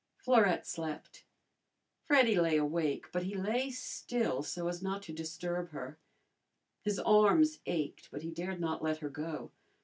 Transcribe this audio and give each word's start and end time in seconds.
Florette 0.17 0.65
slept. 0.65 1.25
Freddy 2.05 2.33
lay 2.35 2.57
awake, 2.57 3.11
but 3.11 3.21
he 3.21 3.35
lay 3.35 3.69
still 3.69 4.41
so 4.41 4.67
as 4.67 4.81
not 4.81 5.03
to 5.03 5.13
disturb 5.13 5.69
her. 5.69 5.99
His 6.81 6.97
arms 6.97 7.59
ached, 7.67 8.09
but 8.09 8.23
he 8.23 8.31
dared 8.31 8.59
not 8.59 8.81
let 8.81 8.97
her 8.97 9.09
go. 9.09 9.51